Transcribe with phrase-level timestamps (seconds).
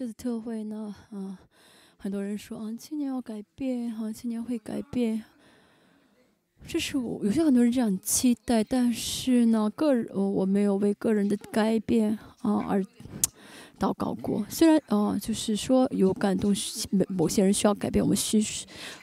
[0.00, 1.38] 这次特会呢，啊，
[1.98, 5.22] 很多人说啊，青年要改变，啊，青年会改变。
[6.66, 12.82] 这是我有些很多人这样期待，但是呢，个人我没有为个人的改变啊而。
[13.78, 16.54] 祷告过，虽然啊，就是说有感动，
[16.90, 18.38] 某某些人需要改变，我们需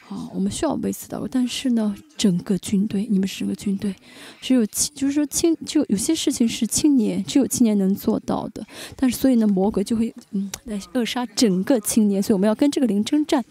[0.09, 1.27] 啊，我们需要为此祷告。
[1.29, 3.93] 但是呢，整个军队，你们是整个军队，
[4.39, 8.65] 只有青，就是说青，就有些事情是青年，只有青年能做到的。
[8.95, 13.43] 但是所以呢，魔鬼就会嗯来扼杀整个青年，所以我们要跟这个灵征战。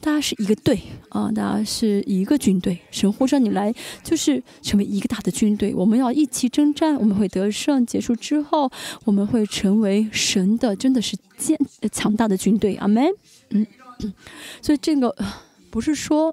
[0.00, 2.78] 大家是一个队啊，大家是一个军队。
[2.90, 5.74] 神呼召你来，就是成为一个大的军队。
[5.74, 7.84] 我们要一起征战，我们会得胜。
[7.86, 8.70] 结束之后，
[9.04, 11.58] 我们会成为神的，真的是坚
[11.90, 12.74] 强大的军队。
[12.76, 13.06] 阿门。
[13.50, 13.66] 嗯，
[14.60, 15.14] 所以这个
[15.74, 16.32] 不是说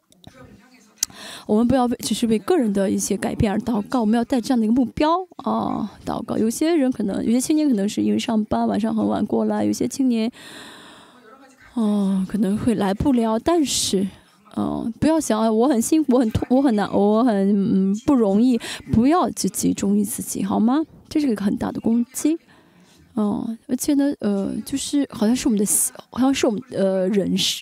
[1.47, 6.37] 我们不要为只是为个人的一些改变而祷告，我们要带这样的一个目标啊祷告。
[6.37, 10.31] 有些人可能，有些青年可能是因为上班晚上很晚过来，有些青年。
[11.73, 14.07] 哦，可能会来不了，但是，
[14.55, 17.33] 嗯，不要想我很辛苦，我很痛我很难，我很
[17.91, 18.59] 嗯不容易，
[18.93, 20.83] 不要去集中于自己，好吗？
[21.09, 22.37] 这是一个很大的攻击。
[23.13, 25.65] 哦，而且呢，呃，就是好像是我们的，
[26.11, 27.61] 好像是我们呃人是，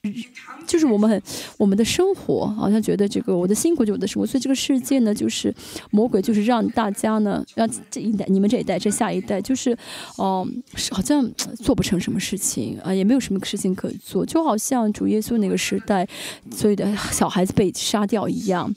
[0.68, 1.22] 就是我们很
[1.58, 5.54] 我们的生活，好像觉得这个我的辛苦就我的生活，所以这个世界呢，就是
[5.90, 9.76] 魔鬼就是让大家呢，让这一代、你们这一代、这下一代，就是
[10.18, 10.48] 哦，
[10.92, 11.28] 好像
[11.58, 16.08] 做不成什么事情啊，也没有什么事情可做，就好像主耶稣那个时代，
[16.52, 18.74] 所有的小孩子被杀掉一样，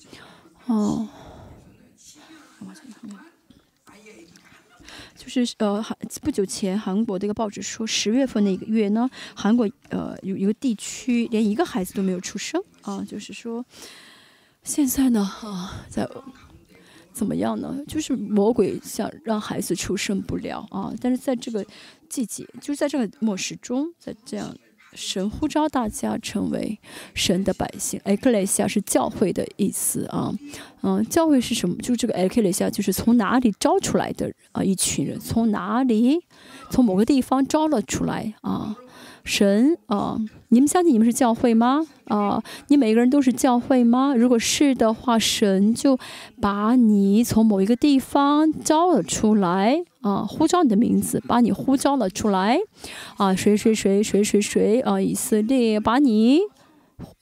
[0.67, 1.07] 哦。
[5.33, 13.65] 是呃，韩不久前韩国的一个报纸说，十月份那个月呢，韩国呃有一个地区连一个孩子都没有出生啊，就是说
[14.63, 16.09] 现在呢啊在
[17.13, 17.77] 怎么样呢？
[17.87, 21.65] 就是魔鬼想让孩子出生不了啊，但是在这个
[22.09, 24.55] 季节，就是在这个末世中，在这样。
[24.95, 26.79] 神呼召大家成为
[27.15, 30.33] 神的百姓，，eklesia 是教会的意思啊，
[30.83, 31.75] 嗯，教会是什么？
[31.77, 34.63] 就这个 eklesia，就是从哪里招出来的啊？
[34.63, 36.21] 一群人从哪里，
[36.71, 38.77] 从某个地方招了出来啊？
[39.25, 41.87] 神啊，你们相信你们是教会吗？
[42.07, 44.15] 啊，你每个人都是教会吗？
[44.15, 45.99] 如果是的话，神就
[46.41, 52.59] 把你从某一个地方招了出来啊，呼叫你的名字，把你呼叫了出来
[53.17, 56.41] 啊，谁谁谁谁谁谁啊，以色列把你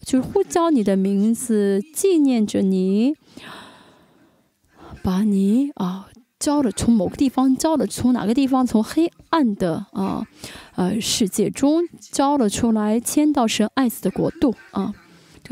[0.05, 3.15] 就是呼叫你的名字，纪念着你，
[5.03, 6.09] 把你啊。
[6.41, 10.27] 招了从某个地方招了从哪个地方从黑暗的啊
[10.75, 14.95] 呃世界中招了出来迁到神爱子的国度啊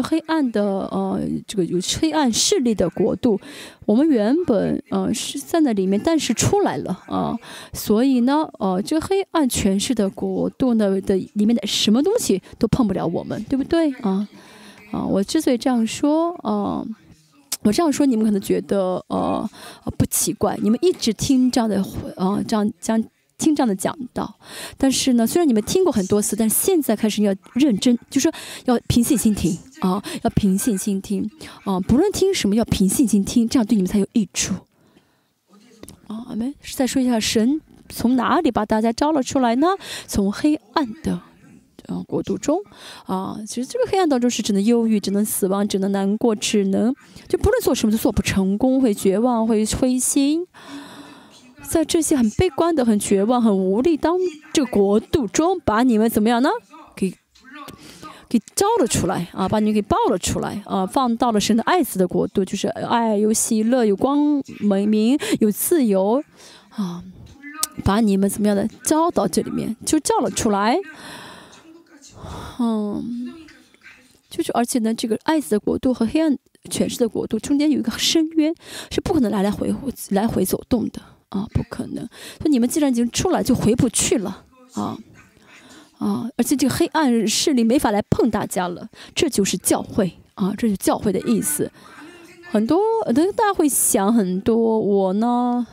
[0.02, 3.40] 黑暗的呃这个有黑暗势力的国度
[3.86, 7.36] 我们原本呃是站在里面但是出来了啊
[7.72, 14.28] 所以呢呃这个黑暗权势的国度呢的里面的什么东西都碰不了我们对不对啊
[14.92, 16.84] 啊我之所以这样说啊。
[17.64, 19.46] 我这样说，你们可能觉得呃
[19.98, 20.56] 不奇怪。
[20.62, 21.84] 你们一直听这样的
[22.16, 23.02] 呃这样讲
[23.36, 24.32] 听这样的讲道，
[24.76, 28.32] 但是呢，虽然你们听过很多次，但现在开始要认真，就说
[28.66, 31.30] 要凭信心听啊，要凭信心听
[31.64, 34.54] 啊，不论听什么，要凭信心听，这样对你们才有益处。
[36.06, 39.68] 啊，我们再说一下，神从哪里把大家招了出来呢？
[40.06, 41.20] 从黑暗的。
[41.86, 42.60] 啊，国度中，
[43.06, 46.94] 啊，其实这个黑暗当中是只能忧郁，只能死亡，只能难过，只能
[47.26, 50.46] 就不论做什么都做不成功，会绝望，会灰心，
[51.62, 54.18] 在这些很悲观的、很绝望、很无力当
[54.52, 56.50] 这个国度中，把你们怎么样呢？
[58.28, 66.22] 给招了出来啊，把你给抱了出来啊，放到了神的爱子的国度，就是爱有喜乐，有光明，有自由
[66.70, 67.02] 啊，
[67.84, 70.76] 把你们怎么样的招到这里面，就叫了出来。
[72.58, 73.32] 嗯，
[74.28, 76.36] 就是，而且呢，这个爱子的国度和黑暗
[76.68, 78.54] 权势的国度中间有一个深渊，
[78.90, 81.00] 是不可能来来回回来回走动的
[81.30, 82.04] 啊，不可能。
[82.38, 84.98] 所以你们既然已经出来，就回不去了啊
[85.98, 86.28] 啊！
[86.36, 91.70] 而且这个黑暗势力没法来碰大家了，这就是教会啊，这是教会的意思。
[92.50, 92.80] 很多，
[93.36, 95.66] 大家会想很多，我呢？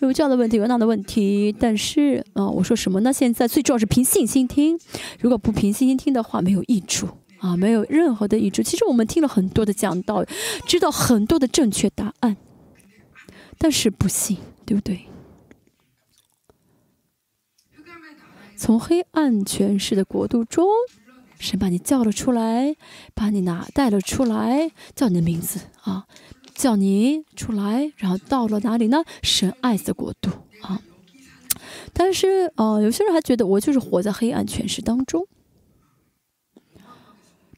[0.00, 3.12] 有这样的问题，有那样的问题，但是啊，我说什么呢？
[3.12, 4.78] 现在最重要是凭信心听，
[5.20, 7.08] 如果不凭信心听的话，没有益处
[7.38, 8.62] 啊，没有任何的益处。
[8.62, 10.24] 其实我们听了很多的讲道，
[10.66, 12.36] 知道很多的正确答案，
[13.56, 14.36] 但是不信，
[14.66, 15.06] 对不对？
[18.64, 20.66] 从黑暗权势的国度中，
[21.38, 22.74] 神把你叫了出来，
[23.12, 26.06] 把你拿带了出来，叫你的名字啊。
[26.54, 29.04] 叫你出来，然后到了哪里呢？
[29.22, 30.30] 神爱的国度
[30.62, 30.80] 啊！
[31.92, 35.28] 但是哦，有些人还觉得我就是活在黑暗权势当中，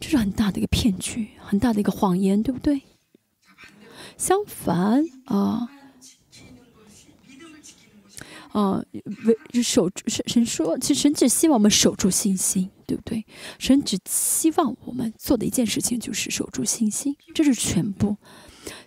[0.00, 2.82] 这是很大的一个骗局，很大的一个谎言，对不对？
[4.17, 5.70] 相反啊。
[8.56, 8.82] 啊，
[9.53, 13.23] 为守住神神说，其实神只希望我们守住信心，对不对？
[13.58, 18.17] 神只希望我们做的一件事情就是守住信心，这是全部。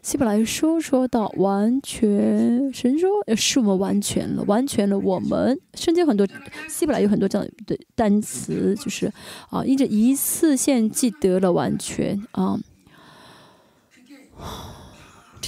[0.02, 5.60] 希伯来书说到完全，神说是我们完全了，完全了我们。
[5.76, 6.28] 圣经很多，
[6.68, 9.14] 希伯来有很多这样的单词，就是
[9.52, 12.60] 啊，因着一次性记得了完全啊。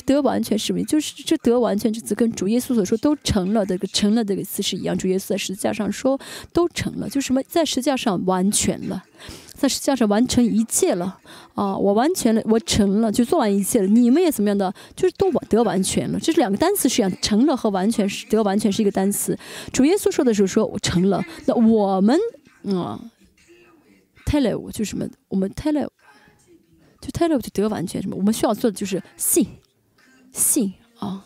[0.01, 0.83] 得完全是什么？
[0.83, 4.97] 就是这得完全这词跟主耶稣所说都成了这个成了这个词是一样。
[4.97, 6.19] 主耶稣在十字架上说
[6.53, 9.03] 都成了，就什么在十字架上完全了，
[9.53, 11.19] 在十字架上完成一切了
[11.55, 11.77] 啊！
[11.77, 13.87] 我完全了，我成了，就做完一切了。
[13.87, 14.73] 你们也怎么样的？
[14.95, 16.19] 就是都得完全了。
[16.19, 19.37] 这是两个单词是一样，成了和完全是得完全是一个单词。
[19.71, 22.17] 主耶稣说的时候说我成了，那我们
[22.75, 22.99] 啊
[24.25, 25.07] t e l e 就什么？
[25.27, 25.91] 我们 t e l e
[27.01, 28.15] 就 t e l e 就得完全什么？
[28.15, 29.45] 我们需要做的就是信。
[30.31, 31.25] 信啊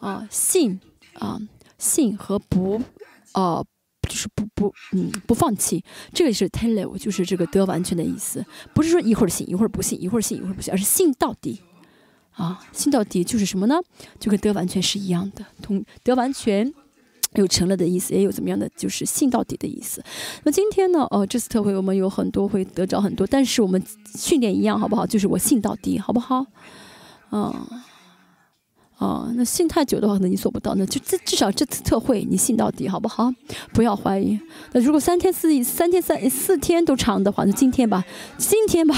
[0.00, 0.80] 啊信
[1.14, 1.38] 啊
[1.78, 2.80] 信和不
[3.32, 3.64] 啊
[4.08, 5.84] 就是不不嗯不放弃，
[6.14, 8.44] 这个是 tele，就是这个得完全的意思，
[8.74, 11.60] 不是说一会儿信一会儿不信，一会儿信一会儿不信，而是信到底
[12.32, 13.80] 啊信到底就是什么呢？
[14.18, 16.72] 就跟得完全是一样的，同得完全
[17.34, 20.02] 有成了的意思，也有怎么样的就是信到底的意思。
[20.44, 21.06] 那今天呢？
[21.10, 23.82] 哦，这次特会我们有很多会得着很多，但是我们
[24.16, 25.06] 训练一样好不好？
[25.06, 26.46] 就是我信到底，好不好？
[27.30, 27.66] 啊，
[28.96, 30.74] 啊，那信太久的话，可能你做不到。
[30.74, 33.30] 那就至至少这次特会，你信到底，好不好？
[33.72, 34.38] 不要怀疑。
[34.72, 38.04] 那如果三天四三天三四天都长的话，那今天吧，
[38.36, 38.94] 今天吧，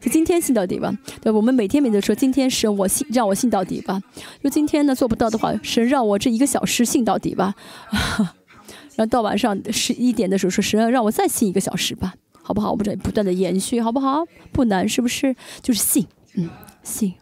[0.00, 0.92] 就今天信到底吧。
[1.20, 4.00] 对，我们每天每天说，今天神我信，让我信到底吧。
[4.42, 7.54] 就今天呢做不到的话，神让我这一个小时信到底吧。
[8.96, 12.70] 然后到晚上十一点的时候说，神让我再信一个小时吧，好不好？
[12.70, 14.24] 我们这不断的延续，好不好？
[14.52, 15.34] 不难，是不是？
[15.62, 16.48] 就是信，嗯，
[16.82, 17.14] 信。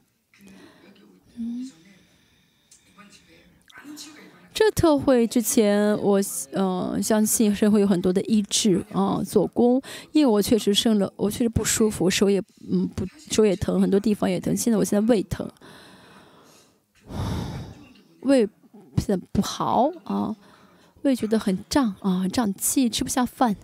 [4.53, 6.21] 这特会之前，我
[6.51, 9.81] 呃相信是会有很多的医治啊做工，
[10.11, 14.57] 因为我确实生了，我确实不舒服，手也嗯不手也疼，很多地方也疼。
[14.57, 15.49] 现在我现在胃疼，
[18.23, 18.49] 胃
[18.97, 20.35] 现在不好啊，
[21.03, 23.55] 胃觉得很胀啊，胀气，吃不下饭。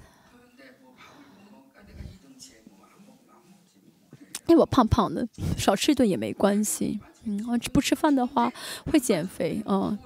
[4.46, 5.26] 因为我胖胖的，
[5.56, 7.00] 少吃一顿也没关系。
[7.24, 8.52] 嗯，我不吃饭的话
[8.86, 9.98] 会减肥啊。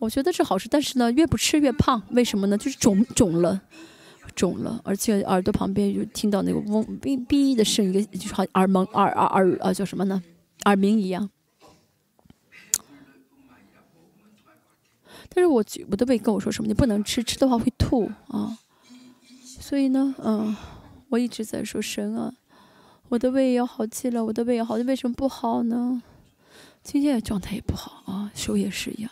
[0.00, 2.58] 我觉得是好事，但是呢，越不吃越胖，为什么呢？
[2.58, 3.60] 就是肿肿了，
[4.34, 10.22] 肿了，而且耳朵旁边就听到那个嗡哔哔的声音，就是好耳蒙耳耳耳啊，叫什么呢？
[10.64, 11.30] 耳鸣一样。
[15.30, 16.68] 但是我我的胃跟我说什么？
[16.68, 18.58] 你不能吃，吃的话会吐啊。
[19.60, 20.54] 所以呢，嗯，
[21.08, 22.34] 我一直在说神啊，
[23.08, 26.02] 我的胃要好起了，我的胃要好，为什么不好呢？
[26.84, 29.10] 今天状态也不好啊，手也是一样。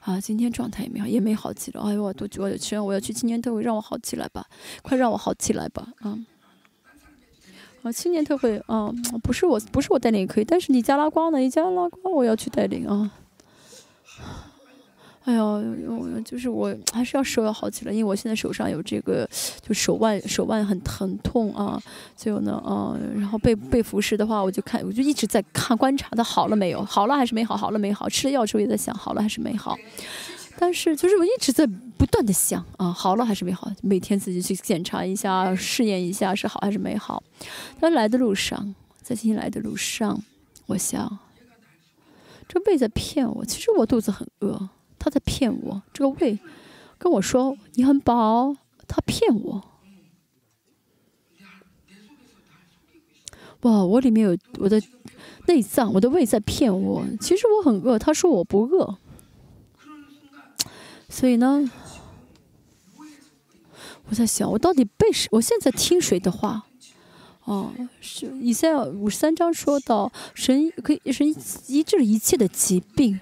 [0.00, 1.80] 啊，今天状态也没好，也没好起来。
[1.80, 4.46] 哎呦，我都我希望我要去青年特会，让我好起来吧，
[4.82, 6.18] 快让我好起来吧，啊！
[7.82, 8.92] 啊，青年特会，啊，
[9.22, 11.38] 不是我，不是我带领也可以，但是你加拉瓜呢？
[11.38, 13.10] 你加拉瓜，我要去带领啊。
[15.26, 15.44] 哎呦，
[15.88, 19.28] 我就是我还是要手要好起来，因为我现在手上有这个，
[19.60, 21.82] 就手腕手腕很疼痛啊。
[22.16, 26.84] 就呢，啊，然后被被服侍的话，我就看，我就一直在看观察，它好了没有？
[26.84, 27.56] 好了还是没好？
[27.56, 28.08] 好了没好？
[28.08, 29.76] 吃了药之后也在想，好了还是没好？
[30.58, 33.68] 但是就是我一直在不断的想啊，好了还是没好？
[33.82, 37.20] 每天自己去检查一下，试验一下是好还是没好。
[37.80, 40.22] 在来的路上，在今天来的路上，
[40.66, 41.18] 我想，
[42.46, 44.68] 这胃在骗我，其实我肚子很饿。
[44.98, 46.38] 他在骗我，这个胃
[46.98, 48.56] 跟我说你很饱，
[48.88, 49.62] 他骗我。
[53.62, 54.80] 哇，我里面有我的
[55.46, 57.04] 内脏，我的胃在骗我。
[57.20, 58.98] 其实我很饿，他说我不饿。
[61.08, 61.70] 所以呢，
[64.08, 65.28] 我在想，我到底被谁？
[65.32, 66.66] 我现在听谁的话？
[67.44, 71.26] 哦，是以赛亚五十三章说到，神可以神
[71.68, 73.20] 医治一切的疾病。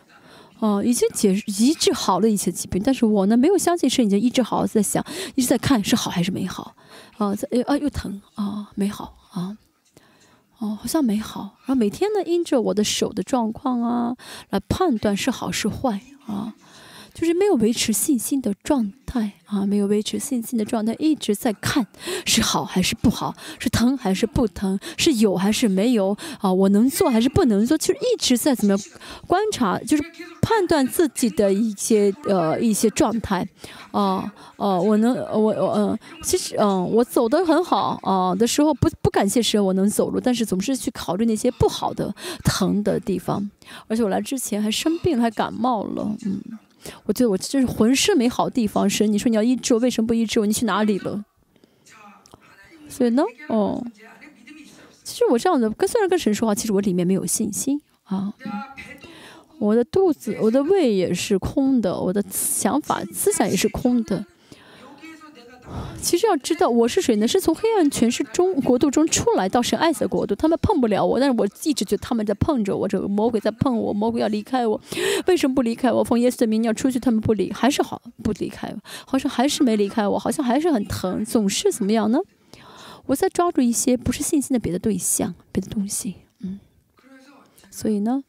[0.59, 6.75] 哦，已经解医治好了一些疾病，但是我呢没有相信是已经医治好，在想一直在看是好还是没好，
[7.19, 9.17] 啊，在啊又疼啊没好。
[9.35, 9.59] 啊，
[10.59, 14.17] 哦好像没好，然后每天呢因着我的手的状况啊
[14.51, 16.55] 来判断是好是坏啊，
[17.15, 21.87] 就是没有维持信心的状态啊，没有维持信心的状态，一直在看
[22.27, 26.53] 是好还是不好，是疼还是不疼，是有还是没有啊？
[26.53, 27.79] 我能做还是不能做？
[27.79, 28.81] 就是一直在怎么样
[29.29, 30.03] 观察，就是
[30.43, 33.47] 判断自己的一些呃一些状态
[33.93, 43.49] 啊呃，我能我我嗯，其实嗯，我走的很好啊的时候不不感谢神，我能走路，但是总是去考虑那些不好的疼的地方，
[43.87, 46.43] 而且我来之前还生病，还感冒了，嗯。
[47.05, 50.47] 我觉得我真是浑身没好地方，神，你说你要医治我，为什么不医治我？
[50.47, 51.25] 你去哪里了？
[52.89, 53.85] 所以呢，哦，
[55.03, 58.35] 其实我这样的跟虽然跟神说话，其实我里面没有信心啊。
[59.59, 64.27] 我的肚子，我的胃也是空的，我的想法、思想也是空的。
[66.01, 67.27] 其实要知道我是谁呢？
[67.27, 74.79] 是从黑暗权势中国度中出来到神爱的国度，他们碰不了我，但是我一直觉得他们在碰着我，这个魔鬼在碰我，魔鬼要离开我，
[75.27, 76.05] 为什么不离开我？
[76.05, 78.75] 奉耶稣的名要出去，他们不离，还是好不离开，
[79.07, 82.19] 好像还是没离开我，好像还是很疼，总是怎么样呢？
[83.07, 86.61] 我在抓住一些不是信心的别的对象，别的东西，嗯，
[87.71, 88.23] 所以呢，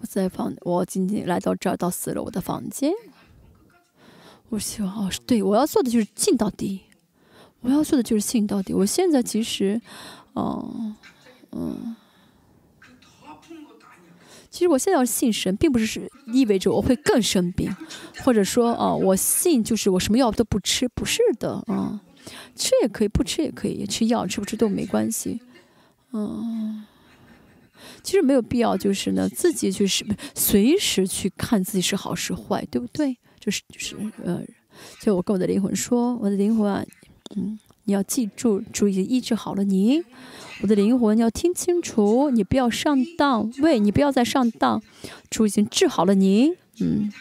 [0.00, 1.76] 我在房，我今天来到这儿。
[1.76, 2.92] 到四楼我的房间。
[4.52, 6.82] 我希望哦，对我要做的就是信到底，
[7.60, 8.74] 我要做的就是信到底。
[8.74, 9.80] 我现在其实，
[10.34, 10.94] 嗯
[11.52, 11.96] 嗯，
[14.50, 17.74] 其实我现在要信神，并不是意味着我会更生病，
[18.22, 22.02] 或者说啊，我信就是我什么药都不吃，不是的啊，
[22.54, 25.40] 吃也可以，不吃也可以，吃药吃不吃都没关系，
[26.12, 26.84] 嗯，
[28.02, 30.04] 其实没有必要就是呢，自己去是
[30.34, 33.16] 随时去看自己是好是坏，对不对？
[33.42, 34.40] 就是就是呃，
[35.00, 36.84] 就我跟我的灵魂说，我的灵魂啊，
[37.34, 40.00] 嗯，你要记住，主已经医治好了你，
[40.62, 44.80] 我的灵魂要听清楚，你不要上当，喂，你不要再上当，
[45.28, 47.12] 主已经治好了你，嗯，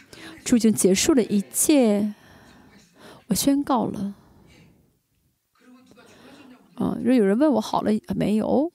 [0.46, 2.14] 主已经结束了一切，
[3.30, 4.14] 我宣告了，
[6.76, 8.72] 啊，如果有人问我好了没有，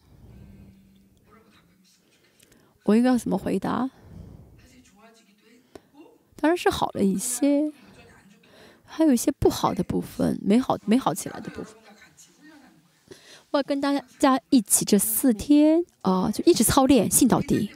[2.83, 3.89] 我应该要怎么回答？
[6.37, 7.73] 当然是好了一些，
[8.85, 11.75] 还有一些不好的部分，没好没好起来的部分。
[13.51, 17.71] 我要跟大家一起这四天啊，就一直操练信到底。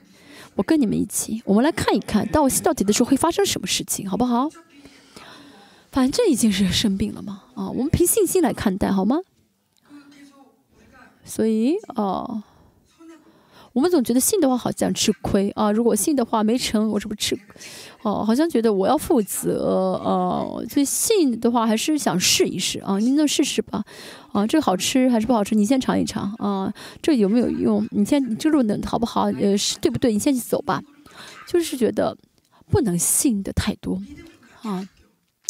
[0.57, 4.51] 我跟你们一起，我们来看一看，当我信到底的时候会发生什么事情，好不好？
[5.91, 9.21] 反正已经是生病了嘛，啊，我们凭信心来看待，好吗？
[11.25, 12.43] 所以，哦。
[13.73, 17.39] 我们总觉得信的话好像吃亏啊，如果信的话没成，我是不是吃？
[18.03, 23.85] 哦，好像觉得我要负责，呃，所以信的话还是想试一试啊，您就试试吧，
[24.33, 25.55] 啊，这个好吃还是不好吃？
[25.55, 27.87] 你先尝一尝啊，这有没有用？
[27.93, 29.25] 你先，你这路能好不好？
[29.27, 30.13] 呃，是对不对？
[30.13, 30.83] 你先去走吧。
[31.47, 32.17] 就是觉得
[32.71, 34.01] 不能信的太多，
[34.63, 34.89] 啊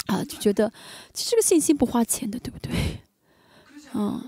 [0.07, 0.73] 啊，就觉得
[1.13, 2.71] 其实这个信心不花钱的，对不对？
[3.93, 4.25] 啊。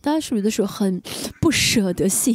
[0.00, 1.02] 大家是有的时候很
[1.40, 2.34] 不舍得信，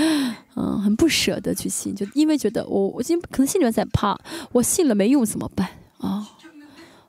[0.54, 4.18] 嗯，很不舍得去信，就因为觉得我我今可能心里面在怕，
[4.52, 5.68] 我信了没用怎么办
[5.98, 6.28] 啊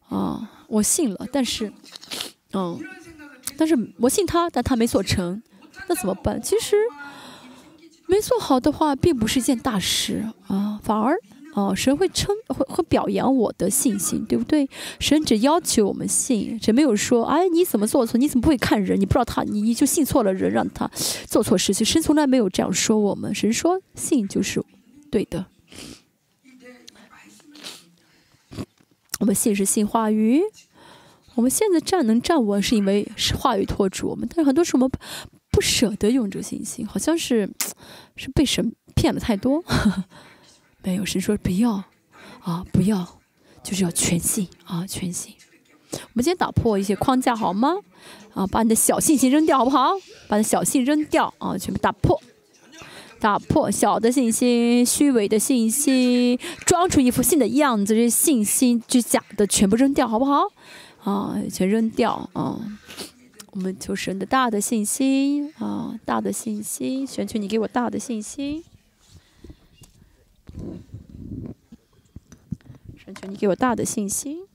[0.10, 1.72] 啊，我信了，但是，
[2.54, 2.80] 嗯，
[3.58, 5.42] 但是我信他，但他没做成，
[5.90, 6.42] 那怎么办？
[6.42, 6.76] 其实
[8.08, 11.18] 没做好的话，并不是一件大事啊，反而。
[11.58, 14.70] 哦，神会称会会表扬我的信心，对不对？
[15.00, 18.16] 神只要求我们信，神没有说，哎，你怎么做错？
[18.20, 19.00] 你怎么不会看人？
[19.02, 20.88] 你不知道他，你你就信错了人，让他
[21.26, 21.84] 做错事情。
[21.84, 23.34] 神从来没有这样说我们。
[23.34, 24.64] 神说，信就是
[25.10, 25.48] 对的。
[29.20, 30.44] 我们信是信话语。
[31.34, 34.30] 我们现在站能站稳，是因为是话语托住我们。
[34.30, 34.92] 但是很多时候我们
[35.50, 37.50] 不舍得用这个信心，好像是
[38.16, 39.64] 是被神骗了太多。
[40.88, 41.84] 没有神说不要，
[42.39, 43.20] 啊不要，
[43.62, 45.34] 就是要全信啊全信。
[45.91, 47.75] 我们今天打破一些框架好吗？
[48.34, 49.89] 啊，把你的小信心扔掉好不好？
[50.29, 52.17] 把你小信扔掉啊，全部打破，
[53.20, 60.44] 打破小的信心、虚伪的信心，装出一副信的样子，这些信心就假的，全部扔掉好不好？
[61.03, 62.62] 啊，全扔掉啊！
[63.51, 68.63] 我们求神的大的信心啊，大的信心，选取你给我大的信心。
[72.98, 74.46] 神求你给我大的信心。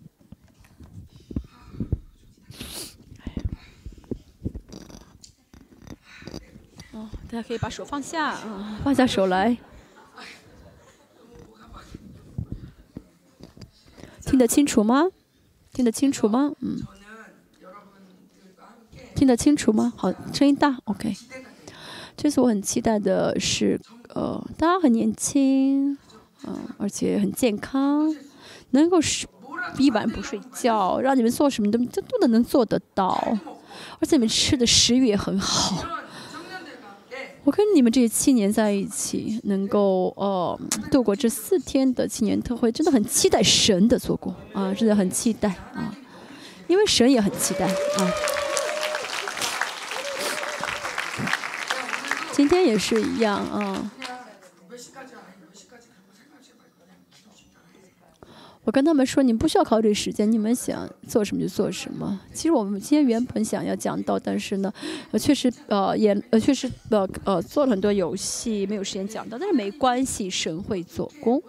[6.93, 9.57] 哦，大家可以把手放下啊，放下手来。
[14.27, 15.09] 听得清楚吗？
[15.73, 16.53] 听得清楚吗？
[16.61, 16.83] 嗯。
[19.15, 19.93] 听得清楚吗？
[19.97, 21.15] 好，声音大，OK。
[22.17, 23.81] 这次我很期待的是。
[24.15, 25.97] 呃，大家很年轻，
[26.47, 28.15] 嗯，而且很健康，
[28.71, 29.27] 能够是
[29.79, 33.39] 一晚不睡觉，让你们做什么都都都能做得到，
[34.01, 35.87] 而且你们吃的食欲也很好。
[37.45, 45.93] 我跟你们这七年在一起，能够呃度过这四天的青年特会，真的很期待神的做工啊，真的很期待啊，
[46.69, 48.13] 因为神也很期待啊。
[52.31, 53.91] 今天也是一样啊。
[58.73, 62.19] 跟他们说，你们不需要考虑时间，你们想做什么就做什么。
[62.33, 64.73] 其实我们今天原本想要讲到，但是呢，
[65.11, 69.39] 呃，确实呃也呃确实呃呃做了很多游戏，没有时间讲到。
[69.39, 71.41] 但是没关系，神会做工。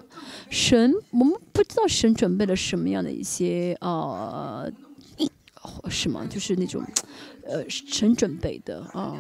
[0.50, 4.70] 神，我们不知道神准备了什么样的一些呃
[5.90, 6.84] 什么，就是那种
[7.48, 9.16] 呃神准备的啊。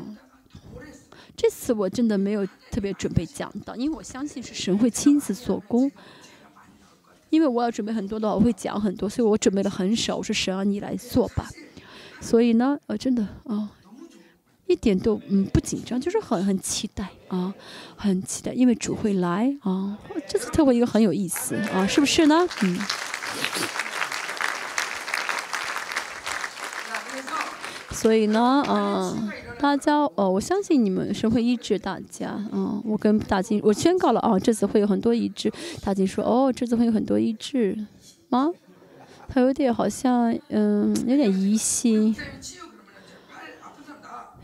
[1.35, 5.91] 这次我真的没有特别准备讲到，因为我相信是神会亲自做工。
[7.33, 10.15] 因为我要准备很多的话，我会讲很多，所以我准备了很少。
[10.15, 11.49] 我说神啊，你来做吧。
[12.21, 13.71] 所以呢，呃，真的啊，
[14.67, 17.51] 一点都嗯不紧张，就是很很期待啊，
[17.95, 19.97] 很期待，因为主会来啊。
[20.27, 22.47] 这次特会一个很有意思啊，是不是呢？
[22.61, 22.77] 嗯。
[27.93, 29.31] 所以呢，嗯。
[29.59, 32.37] 大家哦，我相信你们是会医治大家。
[32.51, 35.49] 嗯，我跟大金我宣告了啊，这次会有很多医治。
[35.81, 37.77] 大金说哦，这次会有很多医治
[38.27, 38.51] 吗？
[39.29, 42.13] 他有点好像嗯，有点疑心。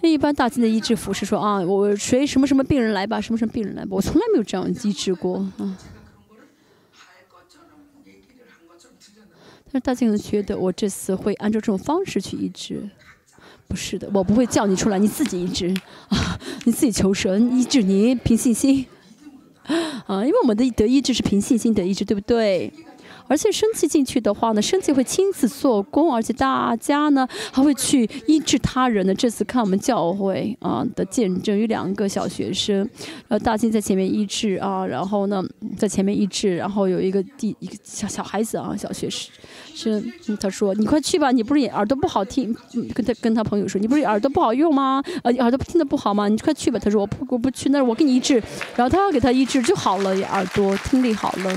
[0.01, 5.77] 一般大金的医治服是说啊，我谁什么什么病人来吧，什么什么病人来吧，我从来没有这样医治过啊。
[9.65, 12.89] 但是大金觉得我这次会按照这种方式去医治。
[13.69, 15.71] 不是的，我不会叫你出来，你自己医治
[16.07, 18.83] 啊，你自己求神医治你，凭信心
[20.07, 22.73] 啊，因为我们的得医治是凭信心得医治，对不对？
[23.29, 29.13] 而且生气进去的话呢，生气会亲自做工，而且大家呢还会去医治他人的。
[29.13, 32.89] 这次看我们教会啊的见证，有两个小学生，
[33.27, 35.43] 呃，大金在前面医治啊，然后呢
[35.77, 39.31] 在前面医治，然后有一个第一个小小孩子啊，小学生，
[40.25, 42.55] 是他说你快去吧，你不是耳朵不好听，
[42.95, 45.04] 跟他跟他朋友说，你不是耳朵不好用吗？
[45.23, 46.27] 呃，耳朵听得不好吗？
[46.27, 46.80] 你快去吧。
[46.80, 48.41] 他说我不我不去，那我给你医治，
[48.75, 51.56] 然后他要给他医治就好了，耳朵听力好了。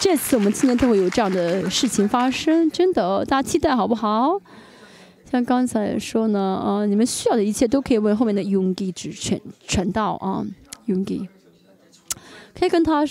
[0.00, 4.40] 这次我们今年都会有这样的事情发生，真的，大家期待好不好？
[5.30, 10.44] 像刚才说呢，啊，你们需要的一切都可以为后面的勇给指传传道啊，
[10.84, 11.26] 勇给，
[12.54, 13.02] 可以跟他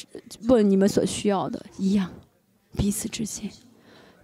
[0.47, 2.09] 问你们所需要的一样，
[2.77, 3.49] 彼此之间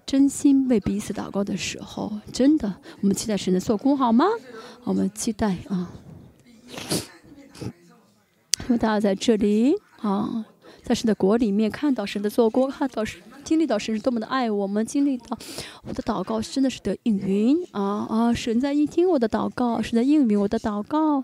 [0.05, 4.25] 真心为彼此祷告的时候，真的，我们期待神的做工好吗？
[4.83, 5.91] 我们期待啊，
[8.61, 10.45] 因为大家在这里啊。
[10.89, 15.37] 在神的国里面看到神的做工，看到神经历到神是多么的爱我们，经历到
[15.83, 18.33] 我的祷告真的是得应允啊啊！
[18.33, 21.23] 神在听我的祷告，神在应允我的祷告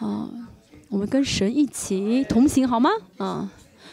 [0.00, 0.28] 啊！
[0.88, 2.90] 我们跟神一起同行好吗？
[3.18, 3.48] 啊，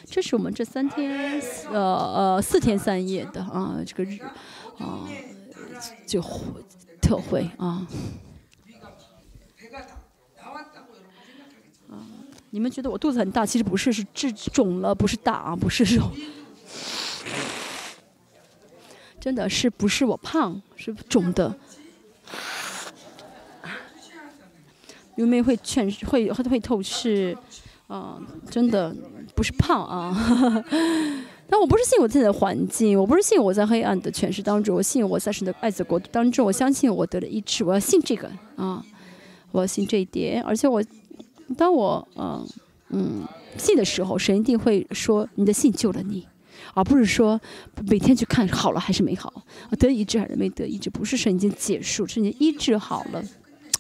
[0.06, 1.40] 这是我们这三天
[1.72, 4.18] 呃呃四天三夜的啊这个日
[4.80, 5.08] 啊
[6.08, 6.20] 就
[7.00, 7.86] 特会啊。
[12.54, 16.12] 你们觉得我肚子很大，其实不是，是痣肿了，不是大啊，不是肉。
[19.22, 21.56] 真的是不是我胖，是肿的。
[25.16, 27.38] 有没有会劝会会透视？
[27.88, 28.94] 啊，真的
[29.34, 30.66] 不是胖啊。
[31.48, 38.84] 但我不是信我自己的环境，我不是信我在黑暗的诠释当中，我信我在神的爱子国度当中，我相信我得了医治，我要信这个啊，
[39.52, 40.84] 我要信这一点，而且我。
[41.56, 42.48] 当我嗯
[42.90, 46.28] 嗯信的时候，神一定会说你的信救了你，
[46.74, 47.40] 而不是说
[47.88, 49.44] 每天去看好了还是没好，
[49.80, 53.24] 得医治还是没得医治，不是神已经结束，是已经医治好了。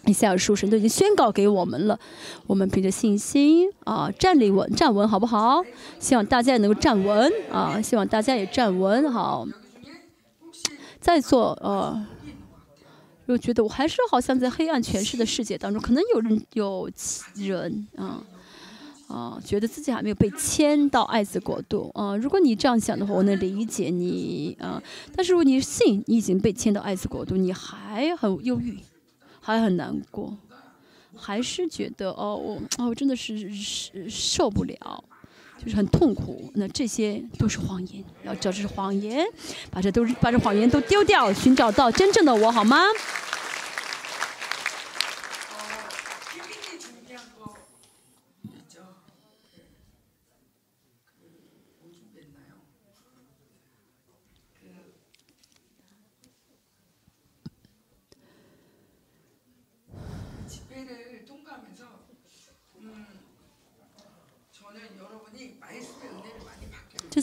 [0.05, 1.99] 以赛亚书神都已经宣告给我们了，
[2.47, 5.63] 我们凭着信心啊站立稳站稳好不好？
[5.99, 9.47] 希望大家也能够站稳啊，希望大家也站稳好。
[10.99, 12.05] 在座呃。
[13.31, 16.89] 就觉得我还是好像在黑暗诠释的世界当中，可能有人有
[17.35, 18.21] 人啊
[19.07, 22.15] 啊，觉得自己还没有被迁到爱子国度啊。
[22.17, 24.83] 如果你这样想的话，我能理解你啊。
[25.15, 28.77] 但是如果你信你已经被迁到爱子国度，你还很忧郁，
[29.39, 30.35] 还很难过，
[31.15, 33.49] 还是觉得哦，我哦真的是
[34.09, 35.03] 受不了，
[35.63, 36.51] 就是很痛苦。
[36.55, 39.25] 那这些都是谎言，要知道这是谎言，
[39.69, 42.77] 把这都是把这谎言都丢掉，寻找到真正的我，好吗？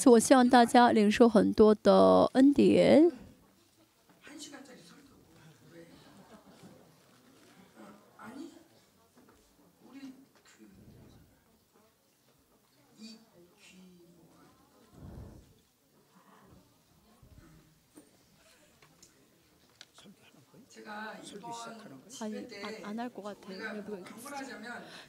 [0.08, 3.10] 我希望大家领受很多的恩典。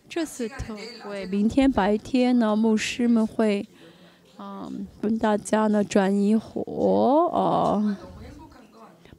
[0.08, 3.66] 这次特会，明天白天呢，牧师们会，
[4.40, 7.98] 嗯，跟大家呢转移火，啊，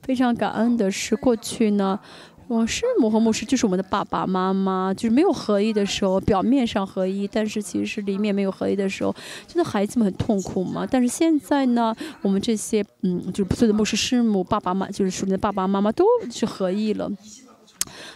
[0.02, 2.00] 非常感恩的是，过去呢。
[2.48, 9.14] 我师母和牧师就是我们的爸爸妈妈，就是没有合一的时候，表面上合一，但是其实里面没有合一的时候，
[9.46, 10.84] 真的孩子们很痛苦嘛。
[10.84, 17.08] 但是现在呢，我们这些嗯，就是所有的牧师师母、爸爸妈妈，就是属灵的爸爸妈妈都是合一了。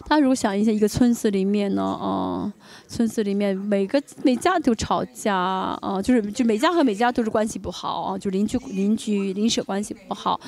[0.07, 2.53] 大家如果想一下，一个村子里面呢，啊，
[2.89, 10.41] 村子里面每个每家都吵架，啊，就是就每家和每家都是关系不好啊，就邻居邻居邻舍关系不好，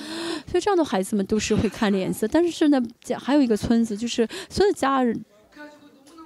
[0.46, 2.26] 所以这样的孩子们都是会看脸色。
[2.28, 2.82] 但是呢，
[3.18, 5.24] 还有一个村子，就是所有的家人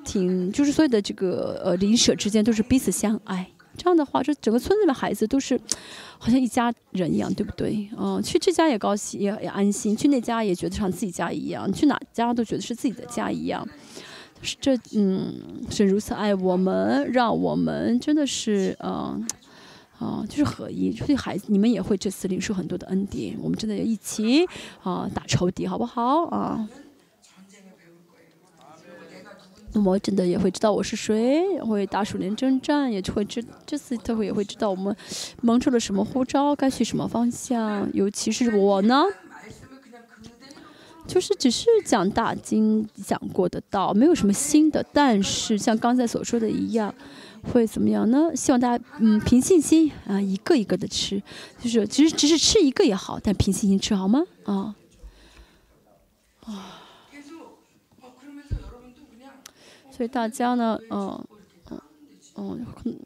[0.04, 3.46] 挺，就是所有的这个呃邻舍之间都是彼此相爱。
[3.76, 5.58] 这样的话，这整个村子的孩子都是
[6.18, 7.88] 好像一家人一样，对不对？
[7.96, 13.66] 嗯，去这家也高兴，也也安心；去那家也觉得像自己家一样，去哪家都觉得是自己的家一样。
[14.42, 15.34] 是这，嗯，
[15.70, 19.26] 是如此爱我们，让我们真的是，嗯，
[19.98, 20.90] 啊，就是合一。
[20.92, 23.36] 所以孩子，你们也会这次领受很多的恩典。
[23.42, 24.46] 我们真的要一起
[24.82, 26.24] 啊，打仇敌，好不好？
[26.26, 26.68] 啊。
[29.72, 34.94] 那么真的也会知道我是谁，会打鼠年征战，也会知这次他会也会知道我们
[35.42, 37.88] 蒙出了什么呼召，该去什么方向。
[37.94, 39.04] 尤其是我呢，
[41.06, 44.84] 就是只是讲大经讲过的道，没有什么新的。
[44.92, 46.92] 但是像刚才所说的一样，
[47.52, 48.34] 会怎么样呢？
[48.34, 51.22] 希望大家嗯凭信心啊，一个一个的吃，
[51.62, 54.24] 就是其实只是吃一个也好，但凭信心吃好吗？
[54.42, 54.74] 啊
[56.40, 56.76] 啊。
[60.00, 61.26] 所以大家呢，嗯，
[62.36, 62.98] 嗯，嗯，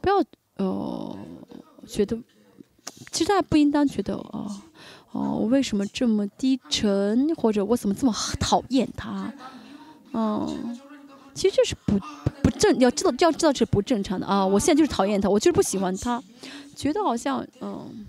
[0.00, 0.22] 不要
[0.58, 1.18] 呃
[1.88, 2.16] 觉得，
[3.10, 4.62] 其实大家不应当觉得啊，
[5.10, 9.32] 哦，我为什么这么低沉，或者我怎么这么讨厌他，
[10.12, 10.78] 嗯，
[11.34, 11.98] 其实这是不
[12.44, 14.46] 不正，要知道要知道是不正常的啊！
[14.46, 16.22] 我现在就是讨厌他，我就是不喜欢他，
[16.76, 18.06] 觉得好像嗯，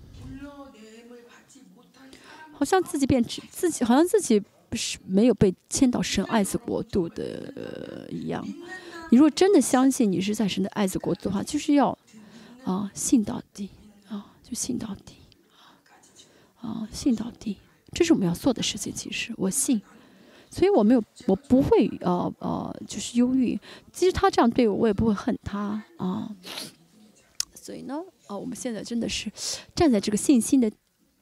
[2.52, 4.40] 好像自己变自己，好像自己。
[4.70, 8.42] 不是没有被迁到神爱子国度的一样。
[9.10, 11.98] 你如果真的相信你是在神的爱子国度的话，就是要
[12.64, 13.68] 啊信到底
[14.08, 15.16] 啊，就信到底
[16.60, 17.58] 啊，信到底。
[17.92, 18.94] 这是我们要做的事情。
[18.94, 19.82] 其实我信，
[20.48, 23.58] 所以我没有，我不会呃呃，就是忧郁。
[23.92, 26.30] 其实他这样对我，我也不会恨他啊。
[27.52, 29.28] 所以呢，啊，我们现在真的是
[29.74, 30.70] 站在这个信心的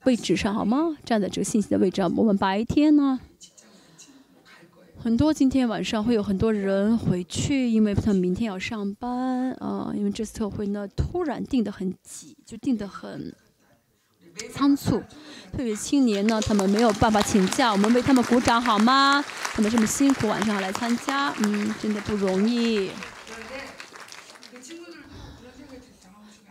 [0.08, 0.96] 位置上，好吗？
[1.04, 3.20] 站在这个信息的位置上，我们白天呢。
[4.98, 9.92] 很多今天晚上会有很多人回去，因为他们明天要上班啊。
[9.94, 13.34] 因为这次特会呢，突然定得很急，就定得很
[14.50, 15.02] 仓促。
[15.52, 19.22] 特别青年呢，他们没有办法请假，我们为他们鼓掌好吗？
[19.52, 22.90] 他们这么辛苦，晚上来参加，嗯，真的不容易。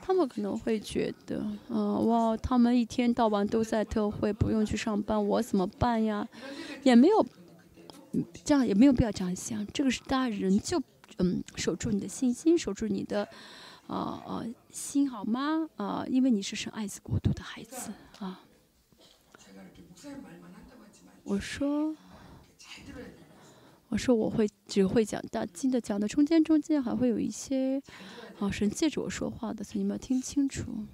[0.07, 6.25] 他们可能会觉得，嗯，哇，他们一天到晚都在特会，不用去上班，我怎么办呀？
[6.83, 7.25] 也没有。
[8.45, 10.81] 这样也没有必要这样想，这个是大人就
[11.17, 13.27] 嗯守住你的信心，守住你的
[13.85, 15.67] 啊啊心好吗？
[15.75, 18.39] 啊，因为你是生爱子国度的孩子啊。
[21.25, 21.93] 我说，
[23.89, 27.83] 我说我会只会讲大经的，讲的中间中间还会有一些
[28.39, 30.85] 啊神借着我说话的，所以你们要听清楚。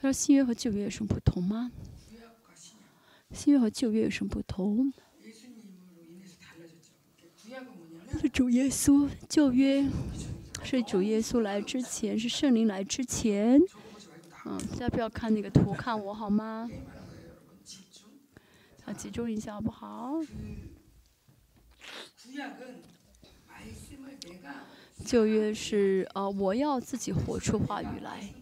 [0.00, 1.72] 他说：“新约和旧约有什么不同吗？
[3.32, 4.92] 新约和旧约有什么不同？
[8.20, 9.86] 是主耶稣，旧约
[10.62, 13.60] 是主耶稣来之前，是圣灵来之前。
[14.46, 16.70] 嗯，大家不要看那个图，看我好吗？
[18.88, 20.14] 要集中一下好不好？
[25.04, 28.32] 旧约是呃，我要自己活出话语来。”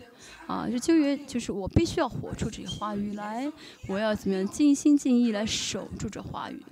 [0.46, 3.50] 啊，就旧约就是我必须要活出这些话语来，
[3.88, 6.62] 我要怎么样尽心尽意来守住这话语，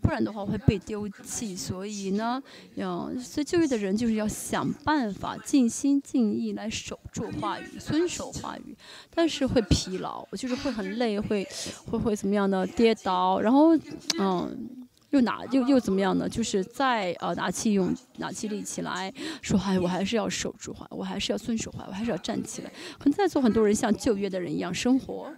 [0.00, 1.54] 不然的话会被丢弃。
[1.54, 2.42] 所以呢，
[2.74, 8.76] 要所以旧约的人就是要想办法尽心尽意来守住话语，遵守话语，
[9.14, 11.46] 但是会疲劳，就是会很累，会
[11.90, 13.76] 会会怎么样的跌倒，然后
[14.18, 14.77] 嗯，
[15.10, 16.28] 又拿又又怎么样呢？
[16.28, 22.70] 就是再呃拿起用拿起力气来说，哎，我还是要守住话，我还是要遵守话，我还是要站起来。
[22.98, 25.32] 可能在座很多人像旧约的人一样生活，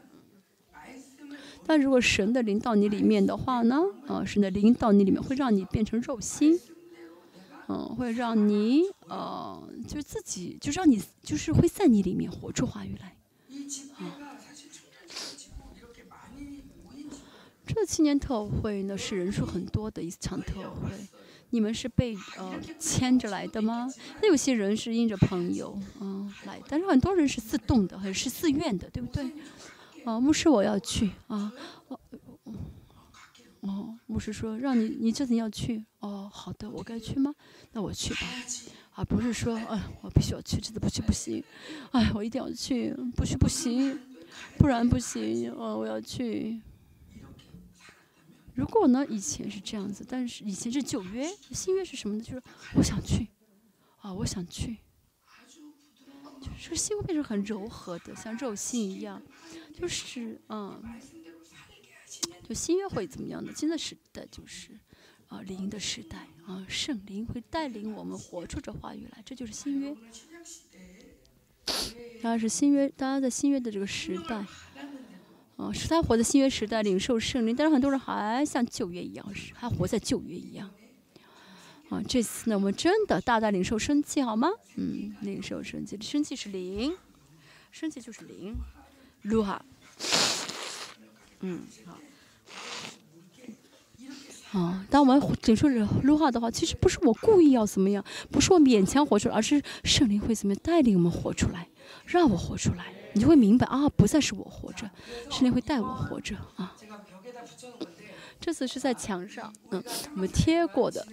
[1.64, 3.80] 但如果神的灵到你里面的话呢？
[4.08, 6.58] 啊，神的灵到你里面会让你变成肉心，
[7.68, 13.16] 嗯，会让你呃，就是自己，就让你就是会在你里面活出话语来。
[17.74, 20.90] 这青年特会呢是人数很多的一场特会，
[21.50, 23.88] 你们是被呃牵着来的吗？
[24.20, 29.30] 那有些人是因着朋友嗯来，但是很多人是自动的，很是自愿的，对不对？
[30.04, 31.52] 啊，牧师我要去啊，
[31.88, 32.00] 哦，
[33.60, 37.32] 哦，牧师说让你你这次要去哦，好的，我该去吗？
[37.72, 38.20] 那我去吧，
[38.92, 41.42] 啊，不是说哎我必须要去，这次不去不行，
[41.92, 43.98] 哎我一定要去，不去不行，
[44.58, 46.60] 不然不行，哦我要去。
[48.60, 49.06] 如果呢？
[49.08, 52.22] 以前是这样子，但是以前是旧约，新约是什么呢？
[52.22, 52.42] 就是
[52.74, 53.26] 我想去，
[54.02, 54.76] 啊，我想去，
[56.42, 59.22] 就是心会变成很柔和的，像肉心一样，
[59.74, 60.78] 就是嗯，
[62.46, 63.50] 就新约会怎么样的？
[63.54, 64.78] 新的时代就是
[65.28, 69.96] 啊灵的时代啊，圣灵会带领我们活出这话语来，这就是新约。
[72.22, 74.44] 当然是新约，大家在新约的这个时代。
[75.60, 80.70] 哦，是他活在新约时代领受圣灵，但是很多人还像旧约一样，还活在旧约一样。
[81.90, 84.48] 啊，这次呢，我们真的大大领受生气，好吗？
[84.76, 86.96] 嗯，领受生气，生气是零，
[87.70, 88.56] 生气就是零，
[89.22, 89.62] 撸哈。
[91.40, 91.98] 嗯，好。
[94.58, 101.68] 啊，当我们领受着撸哈的话，其实不是我故意要怎么样，不是我勉强活出来，而是圣灵会怎么样带领我们活出来，
[102.06, 102.94] 让我活出来。
[103.12, 104.88] 你就会明白啊，不再是我活着，
[105.30, 106.76] 是你会带我活着啊。
[108.38, 109.82] 这次是在墙上，嗯，
[110.14, 111.06] 我们贴过的。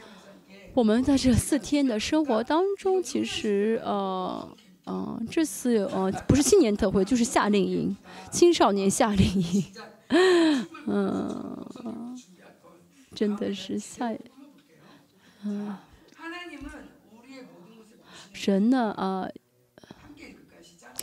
[0.73, 4.47] 我们在这四天的生活当中，其实呃，
[4.85, 7.97] 嗯，这次呃不是青年特会，就是夏令营，
[8.31, 9.65] 青少年夏令营，
[10.85, 12.15] 嗯，
[13.15, 14.15] 真的是夏，
[15.43, 15.75] 嗯，
[18.31, 19.27] 神呢啊。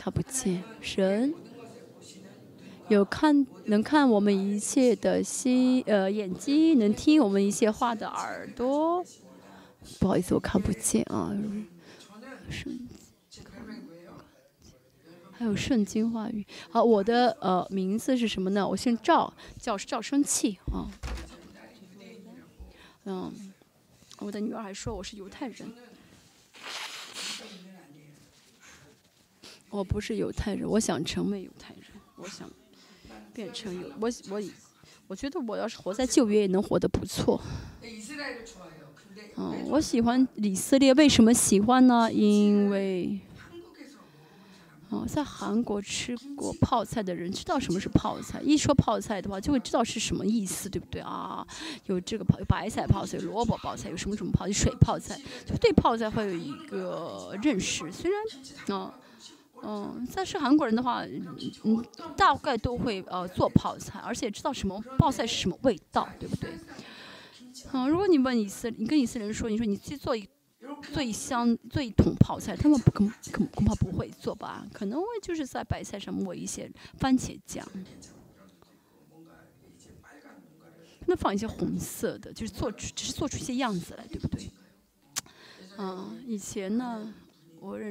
[0.05, 1.33] 看不见神，
[2.89, 9.03] 有看能看我们一切的心，呃，眼睛能听我们一切话的耳朵。
[9.99, 11.35] 不好意思，我看不见啊。
[12.51, 12.87] 圣
[15.31, 16.45] 还有圣经话语。
[16.69, 18.67] 好，我的呃名字是什么呢？
[18.67, 20.85] 我姓赵，叫赵生气啊。
[23.05, 23.33] 嗯，
[24.19, 25.67] 我的女儿还说我是犹太人。
[29.75, 31.83] 我不是犹太人，我想成为犹太人，
[32.15, 32.49] 我想
[33.33, 34.41] 变成犹我我
[35.07, 37.41] 我觉得我要是活在旧约也能活得不错。
[39.35, 42.09] 嗯，我喜欢以色列，为什么喜欢呢？
[42.11, 43.19] 因为，
[44.89, 48.39] 哦，在韩国吃过泡菜的人知道什么是泡菜。
[48.41, 51.45] 一说泡菜的话，就会知道是什么意思，对不对啊？
[51.87, 57.91] 有这个泡，有白菜泡菜，萝卜泡菜，有什么什么泡，有水泡菜，就对泡菜会有一个认识。
[57.91, 58.93] 虽然，啊。
[58.95, 59.04] 嗯，
[59.67, 61.03] 嗯但是韩国人的话，
[61.63, 61.83] 嗯，
[62.15, 66.51] 大概都会呃做泡菜，而且知道什么泡菜是什么味道，对不对？
[67.73, 70.27] 嗯，如果你问以色列，你跟以色列人说，你说你去做一
[70.93, 74.65] 做一箱做一桶泡菜，他们恐恐恐怕不会做吧？
[74.71, 77.67] 可能会就是在白菜上抹一些番茄酱，
[81.07, 84.51] 那放一些红色的，就是做出只是做出一些样子来，对不对？
[85.77, 87.13] 嗯，以前呢。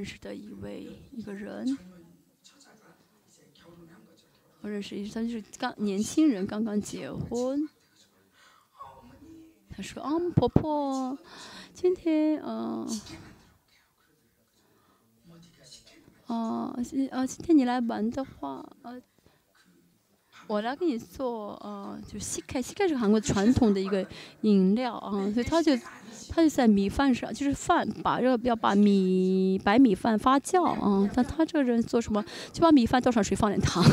[0.05, 1.79] 认识的一位一个人，
[4.61, 7.67] 我认识一，他就是刚年轻人刚刚结婚。
[9.71, 11.19] 他说：“啊，婆婆，
[11.73, 12.87] 今天嗯，
[16.27, 16.77] 啊，
[17.11, 19.01] 啊，今天你来玩的话，呃，
[20.47, 24.07] 我来给你做，呃，就西开，西开是韩国传统的一个
[24.43, 25.73] 饮料啊，所以他就。”
[26.31, 31.09] 他就在米饭上，就是饭，把这个要把米白米饭发酵啊。
[31.15, 33.85] 但他这个人做什么，就把米饭倒上水，放点糖。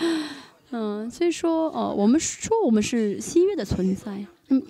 [0.70, 4.24] 嗯，所以说，哦，我们说我们是新约的存在。
[4.48, 4.62] 那么，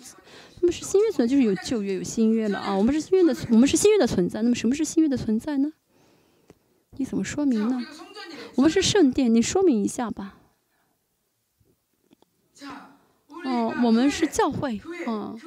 [0.61, 2.75] 那么是新约存在，就是有旧约有新约了啊。
[2.75, 4.41] 我们是新约的，我们是新约的存在。
[4.43, 5.73] 那么什么是新约的存在呢？
[6.97, 7.83] 你怎么说明呢？
[8.55, 10.39] 我们是圣殿，你说明一下吧。
[13.45, 15.39] 哦，我们是教会，嗯，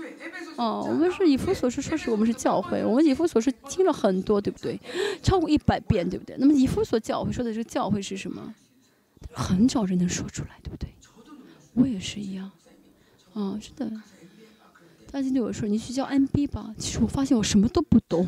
[0.56, 4.80] 哦，我们是以弗所说说是我们是教会，我们以弗所是听了很多，对不对？
[5.24, 6.36] 超过一百遍，对不对？
[6.40, 8.54] 那么以弗所教会说的这个教会是什么？
[9.34, 10.90] 很少人能说出来，对不对？
[11.74, 12.50] 我也是一样，
[13.34, 14.02] 哦，真的，
[15.12, 18.28] 大家对我说：“你去教 N B 吧。”其实我发现我什么都不懂，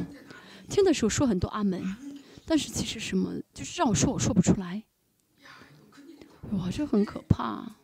[0.69, 1.95] 听的时候说很多阿门，
[2.45, 4.84] 但是其实什么就是让我说我说不出来。
[6.51, 7.75] 哇，这很可怕。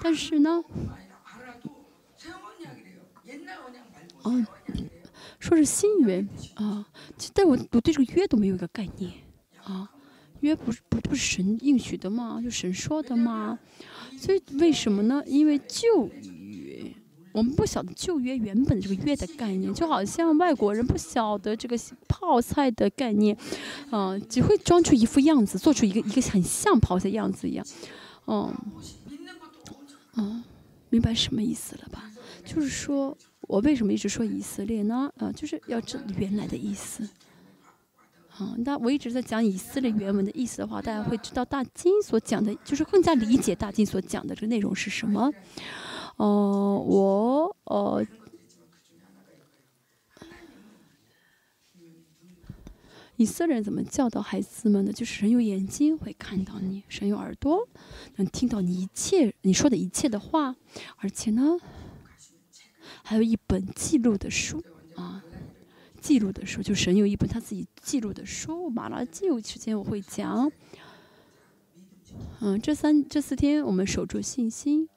[0.00, 0.62] 但是呢，
[4.22, 4.46] 哦，
[5.38, 6.86] 说是新约啊，
[7.32, 9.12] 但我我对这个约都没有一个概念
[9.62, 9.90] 啊。
[10.40, 12.40] 约不是不不是神应许的吗？
[12.44, 13.58] 就神说的吗？
[14.18, 15.22] 所以为什么呢？
[15.26, 16.92] 因为旧约
[17.32, 23.36] 我们不晓得旧约原本这个约的概念，就好像外国人不晓得这个泡菜的概念，
[23.90, 27.66] 嗯，只会装出一副样子，做出一个一个很像泡菜样子一样，
[28.26, 28.54] 嗯。
[30.16, 30.44] 啊，
[30.90, 32.10] 明白什么意思了吧？
[32.44, 35.10] 就是说我为什么一直说以色列呢？
[35.18, 37.08] 啊，就是要知原来的意思。
[38.36, 45.32] 啊，那我一直在讲以色列原文的意思的话，大家会知道大金所讲的，就是更加理解大金所讲的这个内容是什么。
[46.16, 48.06] 哦，我呃。
[53.16, 54.92] 以色列人怎么教导孩子们呢？
[54.92, 57.66] 就是神有眼睛会看到你，神有耳朵
[58.16, 60.54] 能听到你一切你说的一切的话，
[60.98, 61.56] 而且呢，
[63.02, 64.62] 还有一本记录的书
[64.96, 65.24] 啊，
[66.00, 68.68] 记录的书，就神有一本他自己记录的书。
[68.68, 70.52] 马拉基有时间我会讲。
[72.40, 74.88] 嗯，这三这四天我们守住信心。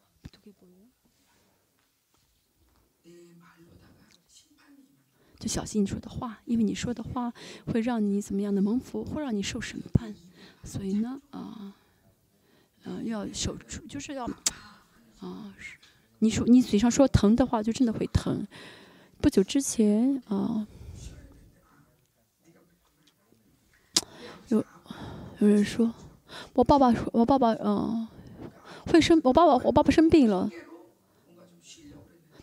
[5.39, 7.33] 就小心你说的话，因为你说的话
[7.65, 10.13] 会让你怎么样的蒙福，会让你受审判，
[10.65, 11.73] 所以呢，啊，
[12.83, 14.25] 嗯，要守住，就是要，
[15.21, 15.53] 啊，
[16.19, 18.45] 你说你嘴上说疼的话，就真的会疼。
[19.21, 20.67] 不久之前，啊，
[24.49, 24.65] 有
[25.39, 25.93] 有人说，
[26.53, 28.05] 我爸爸说，我爸爸，嗯，
[28.87, 30.49] 会生，我爸爸，我爸爸生病了。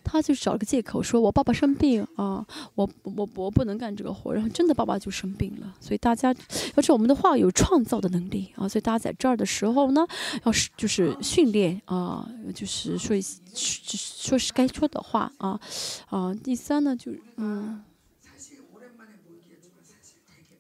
[0.09, 5.75] 他就找了个借口，说我爸爸生病啊，我我我不能干这个活，然后真的爸爸就生病了。
[5.81, 6.33] 所以大家，
[6.77, 10.07] 而且我们的话有创造的能力啊，所以大家在这儿的时候呢，
[10.45, 13.21] 要是就是训练啊，就是说
[13.53, 15.61] 说是该说的话啊
[16.09, 16.33] 啊。
[16.33, 17.83] 第三呢，就是嗯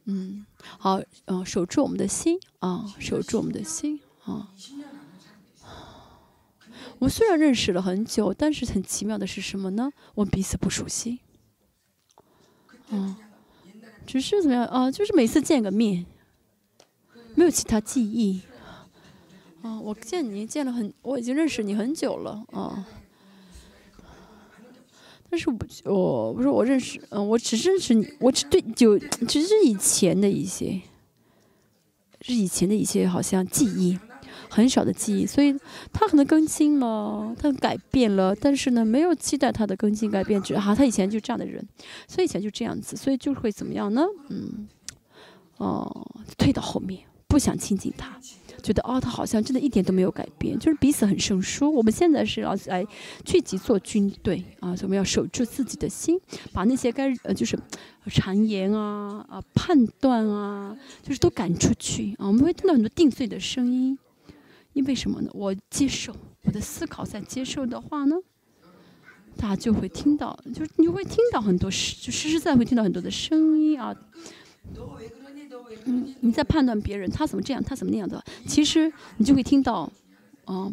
[0.06, 0.44] 嗯，
[0.78, 4.50] 好，嗯，守住我们的心啊，守住我们的心啊。
[6.98, 9.90] 我虽然认识了很久，但是很奇妙的是什么呢？
[10.14, 11.20] 我们彼此不熟悉，
[12.88, 13.14] 嗯，
[14.06, 14.90] 只是怎么样啊？
[14.90, 16.06] 就是每次见个面，
[17.34, 18.40] 没有其他记忆，
[19.60, 22.86] 啊，我见你见了很，我已经认识你很久了啊，
[25.28, 30.80] 但是我我不是我认识，嗯，我只认识你，我只对就只是以前的一些，
[32.22, 33.98] 是以前的一些好像记忆。
[34.48, 35.54] 很少的记忆，所以
[35.92, 41.66] 他可能更新了，他改变了，但是呢，没有期待他的更新改变，只哈，他以前就这样的人，
[42.08, 44.04] 所以以前就这样子，所以就会怎么样呢？
[44.28, 44.68] 嗯，
[45.58, 46.06] 哦，
[46.38, 48.18] 退到后面，不想亲近他，
[48.62, 51.72] 觉得哦，他好像真的一点都没有改变，就是彼此很生疏。
[51.72, 52.84] 我们现在是要来
[53.24, 56.18] 聚集做军队啊，所以我们要守住自己的心，
[56.52, 57.56] 把那些该呃就是
[58.06, 62.26] 谗言啊啊判断啊，就是都赶出去啊。
[62.26, 63.96] 我们会听到很多定罪的声音。
[64.76, 65.30] 因为什么呢？
[65.32, 68.14] 我接受我的思考，在接受的话呢，
[69.38, 73.96] 大家就会听到，就是你会听到很多实，就实实在在会听到很多的声音啊。
[75.86, 79.90] 嗯，你在判断别人，他怎么这样，他怎么那样的，其实你就会听到，
[80.44, 80.70] 啊，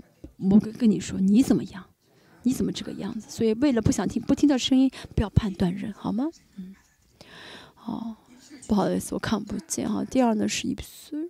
[0.51, 1.81] 我跟跟你说你怎么样，
[2.41, 3.29] 你怎么这个样子？
[3.29, 6.25] 所以为了不想听，不听到声音，不要判断人，好吗？
[6.57, 6.75] 嗯，
[7.73, 8.17] 好，
[8.67, 10.03] 不好意思，我看不见哈。
[10.03, 11.29] 第二呢是一岁。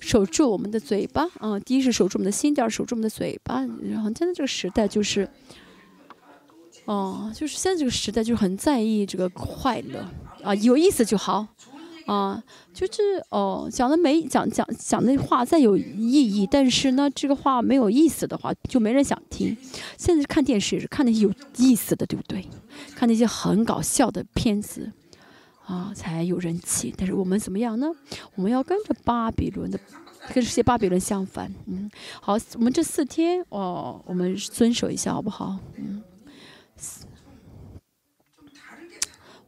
[0.00, 1.58] 守住我们的嘴巴啊！
[1.60, 3.60] 第一是守住我们的心，第二守住我们的嘴巴。
[3.82, 5.28] 然后现在这个时代就是，
[6.84, 10.08] 哦，就是现在这个时代就是很在意这个快乐
[10.42, 11.46] 啊，有意思就好
[12.06, 19.56] 啊，就是哦，讲的没讲讲讲的话再有意义，但是呢，这个话没有意思的话，就没人想听。
[19.98, 22.46] 现在看电视也是看那些有意思的，对不对？
[22.94, 24.92] 看那些很搞笑的片子。
[25.68, 26.92] 啊，才有人气。
[26.96, 27.86] 但是我们怎么样呢？
[28.34, 29.78] 我们要跟着巴比伦的，
[30.32, 31.52] 跟这些巴比伦相反。
[31.66, 31.90] 嗯，
[32.22, 35.58] 好，我们这四天哦，我们遵守一下好不好？
[35.76, 36.02] 嗯，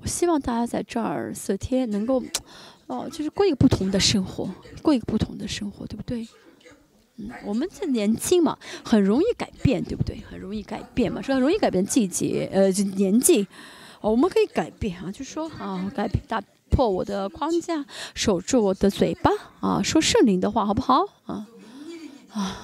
[0.03, 2.23] 我希望大家在这儿四天能够，
[2.87, 4.47] 哦，就是过一个不同的生活，
[4.83, 6.29] 过一个不同的生活，对不对？
[7.17, 10.23] 嗯，我们这年轻嘛，很容易改变，对不对？
[10.31, 13.49] 很容易改变嘛，说很容易改变季节，呃，就年纪。
[14.01, 17.85] 哦，我们可以改变啊，就说啊，改变打破我的框架，
[18.15, 19.31] 守住我的嘴巴
[19.61, 21.47] 啊，说圣灵的话，好不好啊？
[22.33, 22.57] 啊，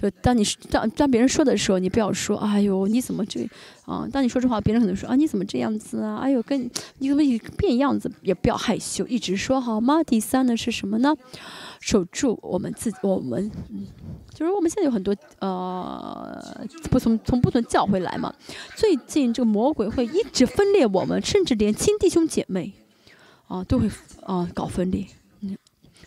[0.00, 3.46] 就当你当当别人说的时候，你不要说，哎呦，你怎么这
[3.84, 4.08] 啊？
[4.10, 6.16] 当你说这话，别人可能说啊，你怎么这样子啊？
[6.16, 6.58] 哎呦，跟
[6.98, 7.22] 你怎么
[7.58, 8.10] 变样子？
[8.22, 10.02] 也不要害羞，一直说好吗？
[10.02, 11.14] 第三呢是什么呢？
[11.80, 13.86] 守住我们自，我们嗯，
[14.32, 18.34] 就是我们现在有很多呃，不从从不同教会来嘛。
[18.76, 22.72] 最近这个魔鬼会一直分裂我们，甚至连亲弟兄姐妹
[23.48, 23.90] 啊都会
[24.22, 25.06] 啊搞分裂，
[25.42, 25.58] 嗯，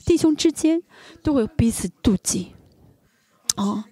[0.04, 0.82] 弟兄之间
[1.22, 2.54] 都会彼此妒忌。
[3.56, 3.86] 啊，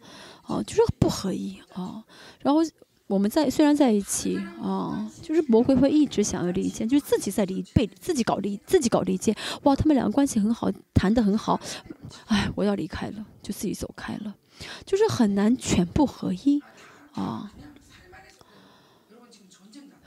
[0.46, 2.04] 哦，就是不合一啊。
[2.40, 2.62] 然后
[3.08, 9.36] 我们在虽然在一起啊，就是魔鬼会一直想要离间，就是自己在离被自己搞离自己搞离间。
[9.64, 11.60] 哇，他们两个关系很好，谈得很好。
[12.28, 14.34] 哎，我要离开了，就自己走开了，
[14.86, 16.62] 就是很难全部合一
[17.14, 17.52] 啊。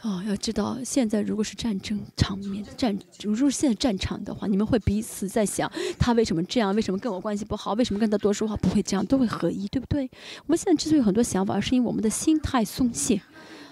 [0.04, 6.74] 哦要知道，现在如果是战争场面战，如果是现在战场的话，你们会彼此在想，他为什么这样？
[6.74, 7.72] 为什么跟我关系不好？
[7.72, 8.54] 为什么跟他多说话？
[8.58, 10.10] 不会这样，都会合一，对不对？
[10.40, 13.22] 我们现在之所以有很多想法，是因为我们的心太松懈，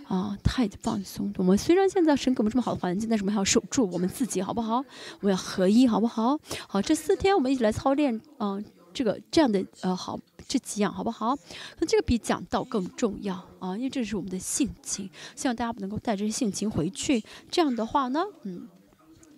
[0.08, 1.30] 啊，太放松。
[1.36, 4.78] 我们虽然现在神给我们这么好的环境，但是我们还要守住我们自己，好不好？
[5.20, 6.38] 我们要合一，好不好？
[6.66, 8.64] 好，这四天我们一起来操练，嗯。
[8.92, 11.36] 这个这样的呃好这几样好不好？
[11.78, 17.22] 那这个比讲道更重要啊，因为这是我们的性情，希望大家能够带着性情回去。
[17.50, 18.68] 这样的话呢，嗯，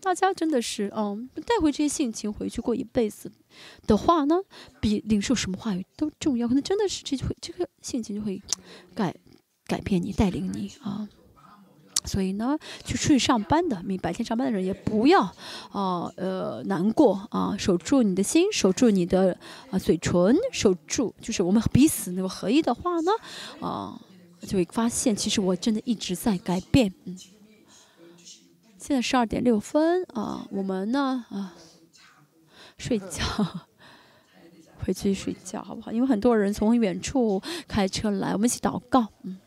[0.01, 3.31] 大家真的是嗯带回这些性情回去过一辈子
[3.87, 4.37] 的话呢，
[4.81, 6.49] 比领受什么话语都重要。
[6.49, 8.43] 可能真的是这就会这个性情就会
[8.95, 9.15] 改
[9.67, 11.09] 改变你，带领你啊。
[12.05, 15.23] 所以呢，去出去上班的，你白天上班的人也不要
[15.73, 19.37] 啊，呃，难过啊，守住你的心，守住你的
[19.71, 23.11] 啊嘴唇，守住，就是我们彼此能够合一的话呢，
[23.61, 23.99] 啊，
[24.47, 26.93] 就会发现其实我真的一直在改变。
[27.05, 27.17] 嗯，
[28.79, 31.55] 现在十二点六分啊，我们呢啊，
[32.77, 33.25] 睡觉，
[34.85, 35.91] 回去睡觉好不好？
[35.91, 39.39] 因为很多人从远处开车来，我们一起祷告，嗯。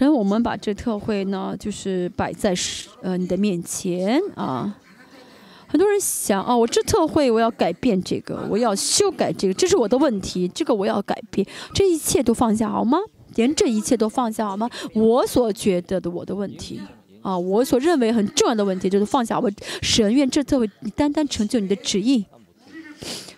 [0.00, 2.54] 神，我们把这特会呢，就是摆在
[3.02, 4.74] 呃你的面前啊。
[5.66, 12.96] 很多人想啊，我这特会我要改变这个，我要修改这个，这是我的问题，这个我要改变，这一切都放下好吗？
[13.34, 14.70] 连这一切都放下好吗？
[14.94, 16.80] 我所觉得的我的问题
[17.20, 19.38] 啊，我所认为很重要的问题，就是放下。
[19.38, 22.24] 我神愿这特会单单成就你的旨意。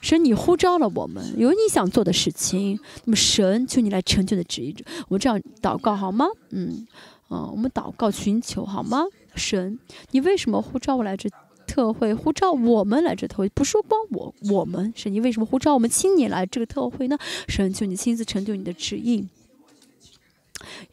[0.02, 2.78] 神，你呼召了我们，有你想做的事情。
[3.04, 4.74] 那么，神求你来成就的旨意。
[5.08, 6.26] 我们这样祷告好吗？
[6.50, 6.86] 嗯，
[7.28, 9.04] 啊，我们祷告寻求好吗？
[9.36, 9.78] 神，
[10.10, 11.30] 你为什么呼召我来这
[11.68, 12.12] 特会？
[12.12, 17.16] 呼召我们来这特会，不是光我，我们是你为什么呼召我们青年来这个特会呢？
[17.46, 19.28] 神，求你亲自成就你的旨意。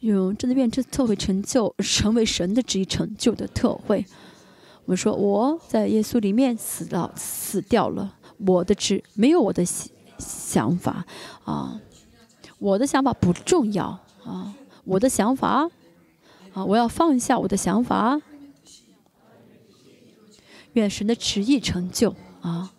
[0.02, 4.06] 用真的愿这特会成就，成为神的旨意成就的特会。
[4.86, 8.16] 我们说我在耶稣里面死了，死掉了。
[8.46, 9.64] 我的旨没有我的
[10.18, 11.06] 想法
[11.44, 11.80] 啊，
[12.58, 13.86] 我的想法不重要
[14.26, 14.54] 啊，
[14.86, 15.70] 我的想法
[16.54, 18.20] 啊，我要放下我的想法，
[20.74, 22.72] 愿神的旨意成就啊。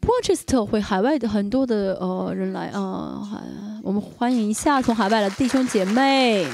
[0.00, 3.42] 不过这次特会，海外的很多的呃人来啊，
[3.82, 6.46] 我们欢迎一下从海外的弟兄姐妹。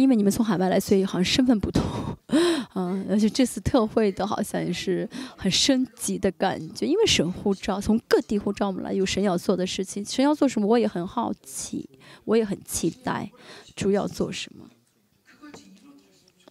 [0.00, 1.82] 因为你们从海外来，所以好像身份不同，
[2.76, 6.86] 嗯，而且这次特会的好像也是很升级的感觉。
[6.86, 11.88] 因为神护照，从各地护照我们来，有神要做的事情，神要做什么，我也很好奇，
[12.26, 13.30] 我也很期待，
[13.74, 14.66] 主要做什么。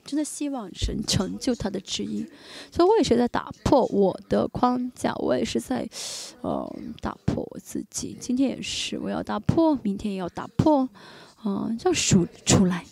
[0.03, 2.25] 真的希望神成就他的旨意，
[2.71, 5.87] 所以我也是在打破我的框架，我也是在，
[6.41, 8.17] 呃，打破我自己。
[8.19, 10.87] 今天也是，我要打破，明天也要打破，
[11.43, 12.85] 嗯，要数出来。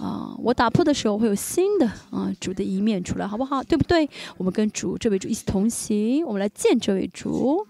[0.00, 3.62] 啊，我打破的时候会有新的啊主的一面出来，好不好？
[3.62, 4.08] 对不对？
[4.38, 7.66] 我们跟主这位主一起同行，我们来见这位主，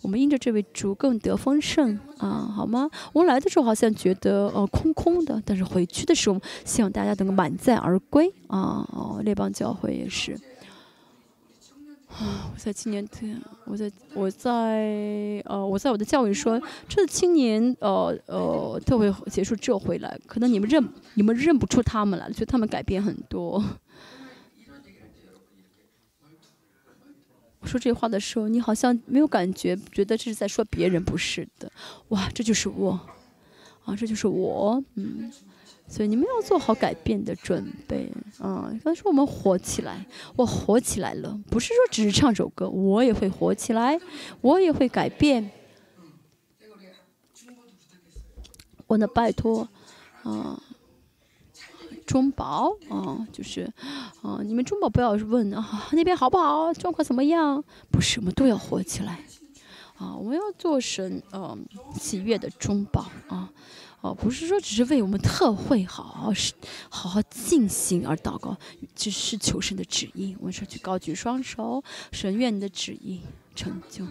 [0.00, 2.90] 我们因着这位主更得丰盛啊，好吗？
[3.12, 8.84] 我们来的时候好像觉得呃空空的，但是回去的时候，希望大家能够满载而归啊！
[8.92, 10.36] 哦，列邦教会也是。
[12.12, 12.50] 啊！
[12.52, 13.26] 我在青年特，
[13.64, 23.64] 我在我在呃，我在我的教育说，这青年呃呃特会结束这回来，可能你们认你们认不出他们来，觉得他们改变很多。
[27.60, 31.70] 我说这话的时候，你好像没有感觉，觉得这是在说别人，不是的。
[32.08, 33.00] 哇，这就是我，
[33.84, 35.32] 啊，这就是我，嗯。
[35.92, 44.00] 所以你们要做好改变的准备，嗯，刚才说我们火起来，我火起来了，不是说只是唱首歌，我也会火起来，
[44.40, 45.50] 我也会改变。
[48.86, 49.68] 我呢，拜托，
[50.22, 50.58] 啊，
[52.06, 53.70] 中保啊，就是
[54.22, 57.62] 啊，你们中保不要问啊那边好不好，状况怎么样？
[57.90, 59.20] 不是，我们都要火起来
[59.98, 60.16] 啊！
[60.16, 61.62] 我们要做神嗯
[62.00, 63.52] 喜悦的中保啊。
[64.02, 66.52] 哦，不是说只是为我们特会好好是
[66.88, 68.56] 好好进行而祷告，
[68.96, 70.36] 只是求神的旨意。
[70.40, 73.20] 我们说去高举双手，神愿你的旨意
[73.54, 74.04] 成就。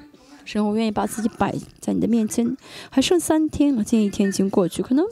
[0.46, 2.56] 神，我愿意把自己摆在你的面前。
[2.89, 5.06] 还剩三天了，今天一天已经过去，可能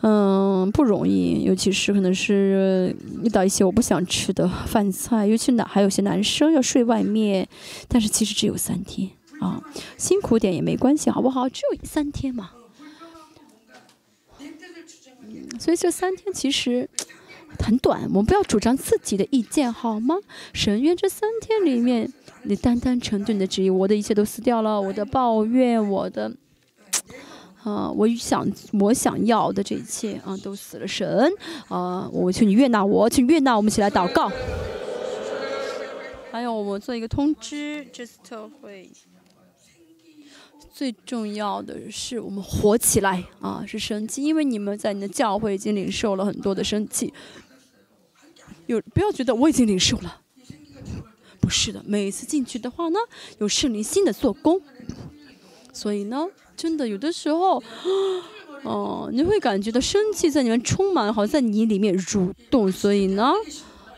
[0.00, 7.48] 嗯不容易，尤其是可能是遇到一些我不想吃的饭菜，尤其男还有些男生要睡外面，
[7.86, 9.08] 但是其实只有三天
[9.40, 9.62] 啊，
[9.96, 11.48] 辛苦点也没关系，好不好？
[11.48, 12.50] 只有三天嘛。
[15.58, 16.88] 所以这三天其实
[17.58, 20.16] 很短，我们不要主张自己的意见，好吗？
[20.52, 22.12] 神愿这三天里面，
[22.44, 26.32] 你单单成对你的旨意，我的一切都死掉了，我的抱怨，我的，
[27.64, 28.46] 啊，我想
[28.78, 30.86] 我想要的这一切啊，都死了。
[30.86, 31.30] 神
[31.68, 34.30] 啊，我求你悦纳我，请悦纳我们一起来祷告。
[36.30, 38.88] 还有，我做一个通知，这次特会。
[40.78, 43.64] 最重要的是，我们活起来啊！
[43.66, 47.12] 是生气，因为你们在你的教会已经领受了很多的生气。
[48.66, 50.20] 有不要觉得我已经领受了，
[51.40, 52.98] 不是的，每一次进去的话呢，
[53.38, 54.62] 有圣灵新的做工。
[55.72, 56.24] 所以呢，
[56.56, 57.60] 真的有的时候，
[58.62, 62.70] 哦，你会感觉到生气在里面充满，好像在你里面蠕动。
[62.70, 63.32] 所以呢，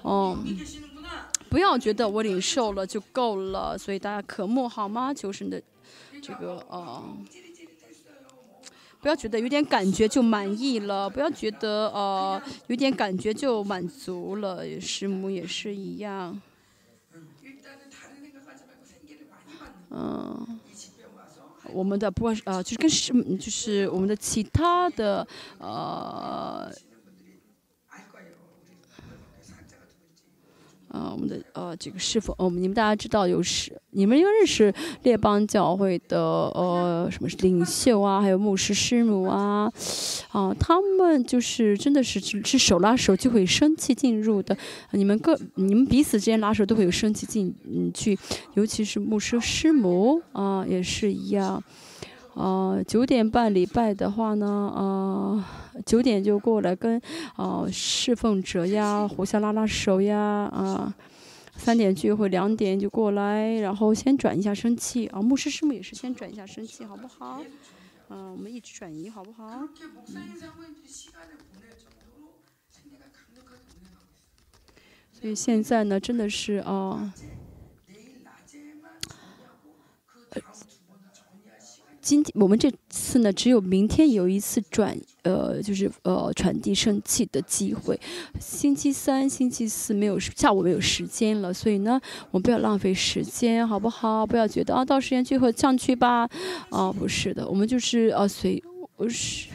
[0.01, 0.35] 哦，
[1.51, 3.77] 不要觉得我领受了就够了。
[3.77, 5.13] 所以大家渴慕好吗？
[5.13, 5.63] 求神的。
[6.23, 7.17] 这个呃，
[9.01, 16.41] 不要觉得有点感觉就满意了，不要觉得呃有点感觉就满足了，师母也是一样。
[19.91, 20.61] 嗯，
[21.73, 25.27] 我们的不管是啊，就是跟师，就是我们的其他的
[25.59, 26.71] 呃。
[30.91, 34.75] 啊，我们的呃，这个是否，哦，你们大家知道有是，你们应该认识
[35.05, 39.71] 列邦教会的呃，什么领袖啊，还有牧师师母啊，
[40.33, 44.57] 啊，他们就是真的是是手拉手就会生气进入的，
[44.91, 48.19] 你们各你们彼此之间拉手都会有生气进嗯去，
[48.55, 51.63] 尤其是牧师师母啊，也是一样。
[52.35, 57.01] 啊，九点半礼拜的话呢，啊，九点就过来跟
[57.37, 60.95] 啊侍奉者呀互相拉拉手呀，啊，
[61.57, 67.43] 三点聚会，两点就过来，然后先转一下生气啊，牧师师母也是先转一下生气，好不好？
[68.09, 69.69] 嗯，我们一直转移，好不好？
[75.13, 77.13] 所以现在呢，真的是啊。
[82.11, 87.97] 今天我们这次呢，只有明天有一次转，呃，就是呃传递圣气的机会。
[88.41, 92.01] 星期三、星期四没有下午没有时间了，所以呢，
[92.33, 94.27] 我们不要浪费时间，好不好？
[94.27, 96.29] 不要觉得啊，到时间聚会上去吧。
[96.71, 98.61] 啊，不是的，我们就是呃随
[98.97, 99.49] 我是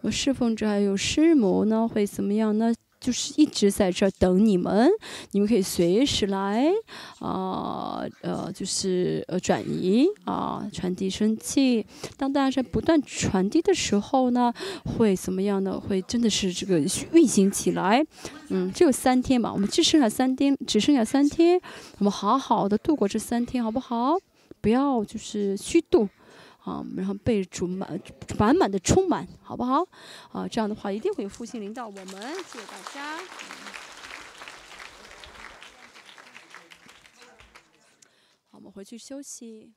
[0.00, 2.74] 我侍奉者还有师母呢，会怎么样呢？
[3.04, 4.88] 就是一直在这儿等你们，
[5.32, 6.72] 你们可以随时来，
[7.18, 11.84] 啊，呃，就是呃转移啊，传递生气。
[12.16, 14.50] 当大家在不断传递的时候呢，
[14.96, 15.78] 会怎么样呢？
[15.78, 16.80] 会真的是这个
[17.12, 18.02] 运行起来。
[18.48, 21.60] 嗯，只有三天嘛，我们只剩下三天，只剩下三天，
[21.98, 24.16] 我们好好的度过这三天，好不好？
[24.62, 26.08] 不要就是虚度。
[26.64, 28.00] 啊，然后被主满
[28.38, 29.86] 满满的充满，好不好？
[30.32, 32.06] 啊，这样的话一定会有复兴领导我们。
[32.44, 33.18] 谢谢大家。
[38.50, 39.74] 好，我们回去休息。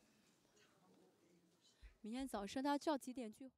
[2.01, 3.45] 明天早上大家叫几点聚？